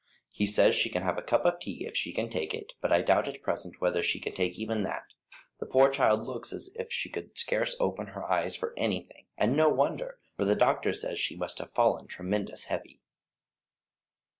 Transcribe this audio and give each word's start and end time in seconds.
He 0.31 0.47
says 0.47 0.73
she 0.73 0.89
can 0.89 1.03
have 1.03 1.19
a 1.19 1.21
cup 1.21 1.45
of 1.45 1.59
tea 1.59 1.85
if 1.85 1.95
she 1.95 2.11
can 2.11 2.27
take 2.27 2.55
it, 2.55 2.73
but 2.81 2.91
I 2.91 3.03
doubt 3.03 3.27
at 3.27 3.43
present 3.43 3.79
whether 3.79 4.01
she 4.01 4.19
can 4.19 4.33
take 4.33 4.57
even 4.57 4.81
that; 4.81 5.03
the 5.59 5.67
poor 5.67 5.91
child 5.91 6.21
looks 6.23 6.51
as 6.51 6.71
if 6.73 6.91
she 6.91 7.07
could 7.07 7.37
scarce 7.37 7.75
open 7.79 8.07
her 8.07 8.23
eyes 8.25 8.55
for 8.55 8.73
anything, 8.75 9.27
and 9.37 9.55
no 9.55 9.69
wonder, 9.69 10.17
for 10.35 10.43
the 10.45 10.55
doctor 10.55 10.91
says 10.91 11.19
she 11.19 11.35
must 11.35 11.59
have 11.59 11.69
fallen 11.69 12.07
tremendous 12.07 12.63
heavy." 12.63 12.99